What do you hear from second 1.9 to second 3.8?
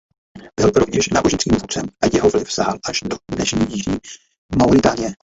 a jeho vliv sahal až do dnešní